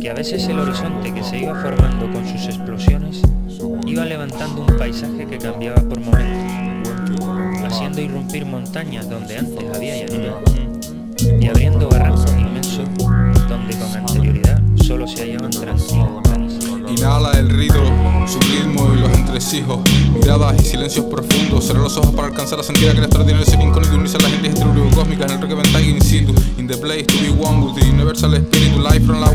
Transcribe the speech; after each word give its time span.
que 0.00 0.10
a 0.10 0.14
veces 0.14 0.46
el 0.48 0.58
horizonte 0.58 1.12
que 1.12 1.22
se 1.22 1.38
iba 1.38 1.54
formando 1.60 2.10
con 2.12 2.26
sus 2.26 2.46
explosiones 2.46 3.22
iba 3.86 4.04
levantando 4.04 4.62
un 4.62 4.76
paisaje 4.78 5.26
que 5.26 5.38
cambiaba 5.38 5.80
por 5.82 6.00
momentos, 6.00 6.92
haciendo 7.64 8.00
irrumpir 8.00 8.46
montañas 8.46 9.08
donde 9.08 9.38
antes 9.38 9.64
había 9.74 10.06
llanura 10.06 10.40
y 11.40 11.46
abriendo 11.46 11.88
barrancos 11.88 12.30
inmensos 12.38 12.88
donde 13.48 13.76
con 13.76 13.96
anterioridad 13.96 14.62
solo 14.76 15.06
se 15.08 15.22
hallaban 15.22 15.50
tranquilos 15.50 16.27
miradas 20.12 20.62
y 20.62 20.64
silencios 20.64 21.06
profundos. 21.06 21.64
Cerrar 21.64 21.82
los 21.82 21.96
ojos 21.96 22.14
para 22.14 22.28
alcanzar 22.28 22.60
a 22.60 22.62
sentir 22.62 22.88
aquel 22.90 23.04
extraordinario 23.04 23.46
ser 23.46 23.60
incógnito 23.60 23.94
unirse 23.94 24.18
a 24.18 24.20
las 24.20 24.32
gentes 24.32 24.54
cósmicas 24.94 25.32
en 25.32 25.42
el 25.42 25.50
rock 25.50 25.80
in 25.80 26.02
situ. 26.02 26.34
In 26.58 26.66
the 26.66 26.76
place 26.76 27.04
to 27.06 27.14
be 27.18 27.30
one 27.30 27.64
with 27.64 27.80
the 27.80 27.86
universal 27.86 28.34
spirit, 28.34 28.76
life 28.76 29.06
from 29.06 29.20
la 29.20 29.27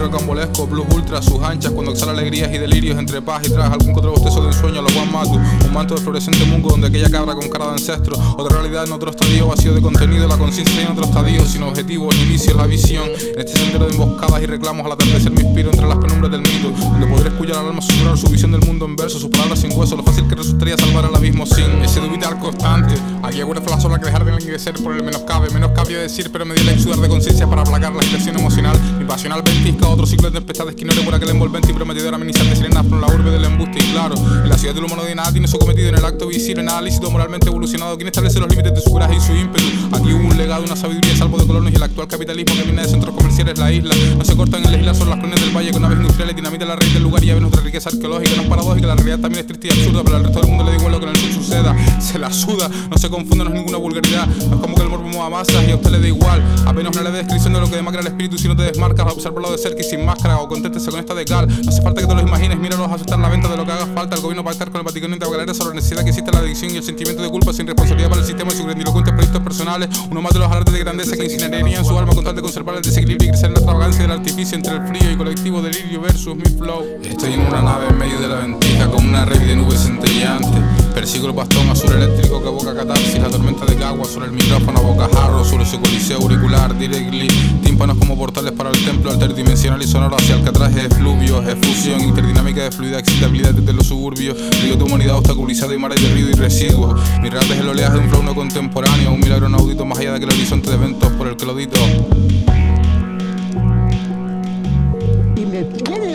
rocambolesco, 0.00 0.66
blues 0.66 0.86
ultra, 0.94 1.20
sus 1.22 1.40
anchas 1.42 1.72
cuando 1.72 1.92
exhala 1.92 2.12
alegrías 2.12 2.52
y 2.52 2.58
delirios 2.58 2.98
entre 2.98 3.20
paz 3.20 3.42
y 3.46 3.50
tras 3.50 3.70
algún 3.70 3.96
otro 3.96 4.12
bostezo 4.12 4.42
de 4.42 4.48
ensueño 4.48 4.80
a 4.80 4.82
los 4.82 4.92
Juan 4.92 5.12
Matu. 5.12 5.34
Un 5.34 5.72
manto 5.72 5.94
de 5.94 6.00
fluorescente 6.00 6.44
mungo 6.46 6.70
donde 6.70 6.88
aquella 6.88 7.10
cabra 7.10 7.34
con 7.34 7.48
cara 7.48 7.66
de 7.66 7.72
ancestro. 7.72 8.16
Otra 8.36 8.58
realidad 8.58 8.84
en 8.84 8.92
otro 8.92 9.10
estadio 9.10 9.48
vacío 9.48 9.74
de 9.74 9.82
contenido, 9.82 10.26
la 10.26 10.38
conciencia 10.38 10.82
en 10.82 10.88
otro 10.88 11.04
estadio 11.04 11.44
sin 11.44 11.62
objetivo, 11.62 12.08
ni 12.12 12.22
inicio, 12.22 12.54
la 12.56 12.66
visión. 12.66 13.04
En 13.04 13.38
este 13.38 13.58
sendero 13.58 13.86
de 13.86 13.92
emboscadas 13.92 14.42
y 14.42 14.46
reclamos 14.46 14.86
al 14.86 14.92
atardecer 14.92 15.32
me 15.32 15.42
inspiro 15.42 15.70
entre 15.70 15.86
las 15.86 15.98
penumbras 15.98 16.32
del 16.32 16.40
mito, 16.40 16.70
donde 16.70 17.06
podré 17.06 17.28
escuchar 17.28 17.58
al 17.58 17.66
alma 17.68 17.82
susurrar 17.82 18.16
su 18.16 18.28
visión 18.28 18.52
del 18.52 18.62
mundo 18.62 18.86
en 18.86 18.96
verso, 18.96 19.18
sus 19.18 19.30
palabras 19.30 19.60
sin 19.60 19.76
hueso, 19.78 19.96
lo 19.96 20.02
fácil 20.02 20.26
que 20.26 20.34
resultaría 20.34 20.76
salvar 20.78 21.04
al 21.04 21.14
abismo 21.14 21.44
sin 21.44 21.82
ese 21.82 22.00
dubitar 22.00 22.38
constante. 22.38 22.94
Aquí 23.22 23.40
agüera 23.40 23.60
fue 23.60 23.72
la 23.72 23.80
sola 23.80 23.98
que 23.98 24.06
dejar 24.06 24.24
de 24.24 24.32
enlanguecer 24.32 24.74
por 24.82 24.96
el 24.96 25.04
menos 25.04 25.22
cabe, 25.22 25.50
menos 25.50 25.72
cabe 25.72 25.94
decir, 25.94 26.30
pero 26.32 26.44
me 26.44 26.54
dio 26.54 26.64
la 26.64 26.72
exudar 26.72 26.98
de 26.98 27.08
conciencia 27.08 27.46
para 27.46 27.62
aplacar 27.62 27.92
la 27.92 28.00
expresión 28.00 28.38
emocional. 28.38 28.78
Mi 28.98 29.04
pasional 29.04 29.42
ventisca, 29.42 29.88
otro 29.90 30.06
ciclo 30.06 30.30
de 30.30 30.38
tempestades 30.38 30.74
que 30.74 30.82
ignore 30.82 31.02
por 31.02 31.14
aquel 31.14 31.30
envolvente 31.30 31.70
y 31.70 31.74
prometedor 31.74 32.14
amenizar 32.14 32.46
de 32.46 32.56
sirenas 32.56 32.86
la 32.86 33.06
urbe 33.06 33.30
del 33.30 33.44
embuste 33.44 33.78
y 33.78 33.92
claro, 33.92 34.14
en 34.16 34.48
la 34.48 34.58
ciudad 34.58 34.74
del 34.74 34.84
humano 34.84 35.04
de 35.04 35.14
nada 35.14 35.32
tiene 35.32 35.48
su 35.48 35.58
cometido 35.58 35.88
en 35.88 35.96
el 35.96 36.04
acto 36.04 36.26
visible, 36.26 36.62
nada 36.62 36.82
lícito, 36.82 37.10
moralmente 37.10 37.48
evolucionado, 37.48 37.96
quien 37.96 38.08
establece 38.08 38.38
los 38.38 38.48
límites 38.48 38.74
de 38.74 38.80
su 38.80 38.90
coraje 38.90 39.16
y 39.16 39.20
su 39.20 39.34
ímpetu. 39.34 39.64
Aquí 39.92 40.12
hubo 40.12 40.28
un 40.28 40.36
legado, 40.36 40.64
una 40.64 40.76
sabiduría 40.76 41.16
salvo 41.16 41.38
de 41.38 41.46
colonos 41.46 41.72
y 41.72 41.76
el 41.76 41.82
actual 41.82 42.08
capitalismo 42.08 42.54
que 42.54 42.62
viene 42.62 42.82
de 42.82 42.88
centros 42.88 43.14
comerciales 43.14 43.58
la 43.58 43.72
isla. 43.72 43.94
No 44.16 44.24
se 44.24 44.36
cortan 44.36 44.64
en 44.64 44.72
legislar 44.72 44.94
sobre 44.94 45.10
las 45.10 45.20
colinas 45.20 45.40
del 45.40 45.56
valle 45.56 45.72
con 45.72 45.82
naves 45.82 45.98
industriales, 45.98 46.36
dinamita 46.36 46.64
la 46.64 46.76
raíz 46.76 46.92
del 46.92 47.02
lugar 47.02 47.22
y 47.24 47.28
ya 47.28 47.40
nuestra 47.40 47.62
riqueza 47.62 47.90
arqueológica. 47.90 48.36
No 48.36 48.42
es 48.42 48.48
paradójica, 48.48 48.86
la 48.86 48.94
realidad 48.94 49.18
también 49.20 49.40
es 49.40 49.46
triste 49.46 49.68
y 49.68 49.70
absurda, 49.70 50.02
pero 50.04 50.16
al 50.16 50.24
resto 50.24 50.40
del 50.40 50.50
mundo 50.50 50.64
le 50.64 50.76
igual 50.76 50.92
lo 50.92 51.00
que 51.00 51.06
en 51.06 51.10
el 51.10 51.16
sur 51.16 51.32
suceda. 51.32 51.76
Se 52.10 52.18
la 52.18 52.32
suda, 52.32 52.68
no 52.90 52.98
se 52.98 53.08
confunda, 53.08 53.44
no 53.44 53.50
es 53.50 53.56
ninguna 53.56 53.78
vulgaridad. 53.78 54.26
No 54.26 54.56
es 54.56 54.60
como 54.60 54.74
que 54.74 54.82
el 54.82 54.88
morbo 54.88 55.08
mueva 55.08 55.30
masas 55.30 55.62
y 55.66 55.70
a 55.70 55.76
usted 55.76 55.90
le 55.90 56.00
da 56.00 56.08
igual. 56.08 56.42
Apenas 56.66 56.96
una 56.96 57.04
leve 57.04 57.18
descripción 57.18 57.52
de 57.52 57.60
lo 57.60 57.70
que 57.70 57.76
demacra 57.76 58.00
el 58.00 58.08
espíritu 58.08 58.36
si 58.36 58.48
no 58.48 58.56
te 58.56 58.64
desmarcas 58.64 59.06
a 59.06 59.10
observarlo 59.10 59.52
de 59.52 59.58
cerca 59.58 59.80
y 59.80 59.84
sin 59.84 60.04
máscara 60.04 60.38
o 60.38 60.48
conténtese 60.48 60.90
con 60.90 60.98
esta 60.98 61.14
de 61.14 61.24
cal. 61.24 61.46
No 61.46 61.70
hace 61.70 61.82
falta 61.82 62.00
que 62.00 62.08
te 62.08 62.14
lo 62.14 62.20
imagines, 62.20 62.58
míralos 62.58 62.90
a 62.90 62.94
aceptar 62.94 63.18
la 63.20 63.28
venta 63.28 63.48
de 63.48 63.56
lo 63.56 63.64
que 63.64 63.72
haga 63.72 63.86
falta. 63.86 64.16
El 64.16 64.22
gobierno 64.22 64.50
estar 64.50 64.70
con 64.70 64.80
el 64.80 64.84
Vaticano 64.84 65.14
y 65.14 65.18
te 65.18 65.54
sobre 65.54 65.70
la 65.70 65.74
necesidad 65.76 66.02
que 66.02 66.10
existe 66.10 66.32
la 66.32 66.40
adicción 66.40 66.72
y 66.74 66.78
el 66.78 66.82
sentimiento 66.82 67.22
de 67.22 67.28
culpa 67.28 67.52
sin 67.52 67.66
responsabilidad 67.66 68.08
para 68.08 68.22
el 68.22 68.26
sistema 68.26 68.52
y 68.52 68.56
sus 68.56 68.64
grandilocuentes 68.64 69.12
proyectos 69.12 69.42
personales. 69.42 69.88
Uno 70.10 70.20
más 70.20 70.32
de 70.32 70.40
los 70.40 70.50
alardes 70.50 70.74
de 70.74 70.80
grandeza 70.80 71.16
que 71.16 71.24
incinerarían 71.24 71.84
su 71.84 71.96
alma 71.96 72.12
con 72.12 72.24
tal 72.24 72.34
de 72.34 72.42
conservar 72.42 72.76
el 72.76 72.82
desequilibrio 72.82 73.28
y 73.28 73.30
crecer 73.30 73.48
en 73.48 73.54
la 73.54 73.60
extravagancia 73.60 74.02
del 74.02 74.10
artificio 74.10 74.56
entre 74.56 74.74
el 74.74 74.86
frío 74.86 75.10
y 75.12 75.16
colectivo 75.16 75.62
delirio 75.62 76.00
versus 76.00 76.34
mi 76.34 76.44
flow. 76.44 76.84
Estoy 77.02 77.34
en 77.34 77.40
una 77.40 77.62
nave 77.62 77.86
en 77.88 77.98
medio 77.98 78.20
de 78.20 78.28
la 78.28 78.36
ventija 78.36 78.90
con 78.90 79.08
una 79.08 79.24
red 79.24 79.40
de 79.40 79.56
nubes 79.56 79.80
centelleantes. 79.80 80.79
Persigo 81.00 81.28
el 81.28 81.32
bastón 81.32 81.66
azul 81.70 81.94
eléctrico 81.94 82.42
que 82.42 82.50
boca 82.50 82.74
catarsis, 82.74 83.18
la 83.18 83.30
tormenta 83.30 83.64
de 83.64 83.82
agua 83.82 84.04
sobre 84.04 84.26
el 84.26 84.32
micrófono, 84.32 84.82
boca 84.82 85.08
jarro, 85.10 85.42
sobre 85.46 85.64
su 85.64 85.80
coliseo 85.80 86.18
auricular, 86.18 86.76
directly. 86.78 87.26
Tímpanos 87.64 87.96
como 87.96 88.18
portales 88.18 88.52
para 88.52 88.68
el 88.68 88.84
templo 88.84 89.10
interdimensional 89.10 89.80
y 89.80 89.86
sonoro 89.86 90.16
hacia 90.16 90.34
el 90.34 90.44
que 90.44 90.50
de 90.50 90.94
fluvios, 90.94 91.48
efusión, 91.48 92.02
interdinámica 92.02 92.64
de 92.64 92.70
fluida 92.70 92.98
excitabilidad 92.98 93.54
desde 93.54 93.72
los 93.72 93.86
suburbios, 93.86 94.36
río 94.60 94.76
de 94.76 94.84
humanidad 94.84 95.16
obstaculizada 95.16 95.74
y 95.74 95.78
mares 95.78 96.02
de 96.02 96.10
ruido 96.10 96.28
y 96.28 96.34
residuos. 96.34 97.00
Mi 97.22 97.30
es 97.54 97.60
el 97.60 97.68
oleaje 97.70 97.94
de 97.94 98.00
un 98.00 98.10
flow 98.10 98.22
no 98.22 98.34
contemporáneo, 98.34 99.10
un 99.10 99.20
milagro 99.20 99.48
inaudito 99.48 99.86
más 99.86 99.98
allá 100.00 100.10
de 100.10 100.16
aquel 100.18 100.28
horizonte 100.28 100.68
de 100.68 100.76
eventos 100.76 101.10
por 101.12 101.28
el 101.28 101.36
que. 101.38 101.80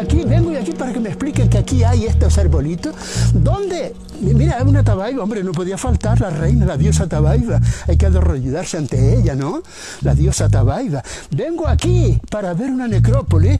Aquí, 0.00 0.24
vengo 0.24 0.50
aquí 0.56 0.72
para 0.72 0.92
que 0.92 1.00
me 1.00 1.10
expliquen 1.10 1.48
que 1.48 1.58
aquí 1.58 1.84
hay 1.84 2.06
estos 2.06 2.38
arbolitos. 2.38 2.94
¿Dónde? 3.34 3.94
Mira, 4.20 4.62
una 4.66 4.82
tabaiba, 4.82 5.22
hombre, 5.22 5.42
no 5.42 5.52
podía 5.52 5.78
faltar 5.78 6.20
la 6.20 6.30
reina, 6.30 6.66
la 6.66 6.76
diosa 6.76 7.06
tabaiba. 7.06 7.60
Hay 7.86 7.96
que 7.96 8.06
arrodillarse 8.06 8.76
ante 8.76 9.16
ella, 9.16 9.34
¿no? 9.34 9.62
La 10.02 10.14
diosa 10.14 10.48
tabaiba. 10.48 11.02
Vengo 11.30 11.68
aquí 11.68 12.20
para 12.30 12.52
ver 12.54 12.70
una 12.70 12.86
necrópolis 12.86 13.58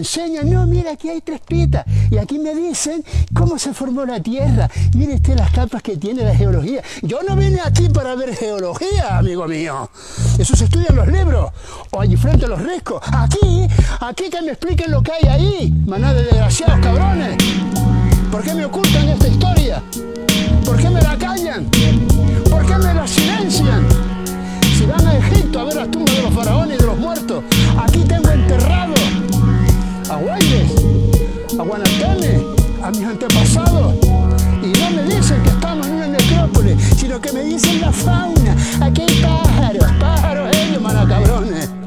enseñan, 0.00 0.50
no, 0.50 0.66
mira, 0.66 0.92
aquí 0.92 1.08
hay 1.08 1.20
tres 1.20 1.40
pitas. 1.40 1.84
Y 2.10 2.18
aquí 2.18 2.38
me 2.38 2.54
dicen 2.54 3.04
cómo 3.34 3.58
se 3.58 3.72
formó 3.72 4.04
la 4.04 4.20
Tierra. 4.20 4.68
Mire 4.94 5.14
usted 5.14 5.38
las 5.38 5.50
capas 5.50 5.82
que 5.82 5.96
tiene 5.96 6.24
la 6.24 6.34
geología. 6.34 6.82
Yo 7.02 7.20
no 7.26 7.36
vine 7.36 7.60
aquí 7.64 7.88
para 7.88 8.14
ver 8.14 8.34
geología, 8.34 9.18
amigo 9.18 9.46
mío. 9.46 9.88
Eso 10.38 10.56
se 10.56 10.64
estudia 10.64 10.86
en 10.90 10.96
los 10.96 11.08
libros 11.08 11.52
o 11.90 12.00
allí 12.00 12.16
frente 12.16 12.46
a 12.46 12.48
los 12.48 12.62
riscos. 12.62 13.02
Aquí, 13.12 13.68
aquí 14.00 14.30
que 14.30 14.42
me 14.42 14.52
expliquen 14.52 14.90
lo 14.90 15.02
que 15.02 15.12
hay 15.12 15.28
ahí. 15.28 15.74
Maná 15.86 16.12
de 16.12 16.24
desgraciados 16.24 16.80
cabrones. 16.80 17.36
¿Por 18.30 18.42
qué 18.42 18.54
me 18.54 18.64
ocultan 18.64 19.08
esta 19.08 19.28
historia? 19.28 19.82
¿Por 20.64 20.76
qué 20.76 20.90
me 20.90 21.00
la 21.00 21.16
callan? 21.16 21.68
Huayes, 30.20 30.70
a 31.58 31.62
Guanatane, 31.62 32.44
a 32.82 32.90
mis 32.90 33.04
antepasados. 33.04 33.94
Y 34.62 34.78
no 34.78 34.90
me 34.90 35.02
dicen 35.04 35.42
que 35.42 35.48
estamos 35.48 35.86
en 35.86 35.94
una 35.94 36.06
necrópolis, 36.08 36.76
sino 36.96 37.20
que 37.20 37.32
me 37.32 37.44
dicen 37.44 37.80
la 37.80 37.90
fauna. 37.90 38.56
Aquí 38.82 39.02
hay 39.02 39.22
pájaros, 39.22 39.86
pájaros 39.98 40.56
ellos, 40.56 40.82
manacabrones. 40.82 41.68
cabrones. 41.68 41.80